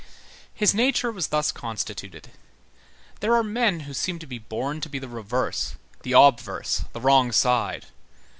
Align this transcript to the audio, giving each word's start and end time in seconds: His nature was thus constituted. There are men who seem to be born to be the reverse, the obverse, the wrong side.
His 0.55 0.73
nature 0.73 1.11
was 1.11 1.27
thus 1.27 1.51
constituted. 1.51 2.31
There 3.19 3.35
are 3.35 3.43
men 3.43 3.81
who 3.81 3.93
seem 3.93 4.17
to 4.17 4.25
be 4.25 4.39
born 4.39 4.81
to 4.81 4.89
be 4.89 4.97
the 4.97 5.07
reverse, 5.07 5.75
the 6.01 6.13
obverse, 6.13 6.85
the 6.91 7.01
wrong 7.01 7.31
side. 7.31 7.85